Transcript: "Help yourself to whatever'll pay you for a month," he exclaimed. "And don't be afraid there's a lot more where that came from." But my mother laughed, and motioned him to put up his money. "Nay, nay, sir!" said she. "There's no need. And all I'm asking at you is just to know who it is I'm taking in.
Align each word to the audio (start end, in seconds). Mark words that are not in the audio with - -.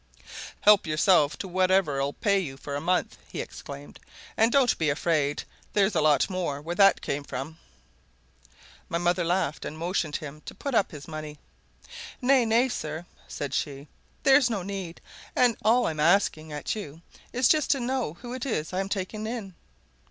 "Help 0.61 0.87
yourself 0.87 1.37
to 1.37 1.47
whatever'll 1.47 2.11
pay 2.13 2.39
you 2.39 2.57
for 2.57 2.75
a 2.75 2.81
month," 2.81 3.19
he 3.31 3.39
exclaimed. 3.39 3.99
"And 4.35 4.51
don't 4.51 4.75
be 4.79 4.89
afraid 4.89 5.43
there's 5.73 5.93
a 5.93 6.01
lot 6.01 6.27
more 6.27 6.59
where 6.59 6.73
that 6.73 7.01
came 7.03 7.23
from." 7.23 7.59
But 8.49 8.53
my 8.89 8.97
mother 8.97 9.23
laughed, 9.23 9.63
and 9.63 9.77
motioned 9.77 10.15
him 10.15 10.41
to 10.47 10.55
put 10.55 10.73
up 10.73 10.89
his 10.89 11.07
money. 11.07 11.37
"Nay, 12.19 12.45
nay, 12.45 12.67
sir!" 12.67 13.05
said 13.27 13.53
she. 13.53 13.87
"There's 14.23 14.49
no 14.49 14.63
need. 14.63 15.01
And 15.35 15.55
all 15.61 15.85
I'm 15.85 15.99
asking 15.99 16.51
at 16.51 16.73
you 16.73 17.03
is 17.31 17.47
just 17.47 17.69
to 17.69 17.79
know 17.79 18.15
who 18.23 18.33
it 18.33 18.43
is 18.43 18.73
I'm 18.73 18.89
taking 18.89 19.27
in. 19.27 19.53